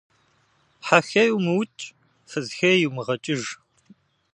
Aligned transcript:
Хьэ 0.85 0.99
хей 1.07 1.29
умыукӏ, 1.35 1.83
фыз 2.29 2.47
хей 2.57 2.77
йумыгъэкӏыж. 2.81 3.43